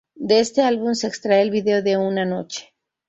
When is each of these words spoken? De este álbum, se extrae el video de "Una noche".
De 0.15 0.39
este 0.39 0.63
álbum, 0.63 0.95
se 0.95 1.05
extrae 1.05 1.43
el 1.43 1.51
video 1.51 1.83
de 1.83 1.95
"Una 1.95 2.25
noche". 2.25 2.73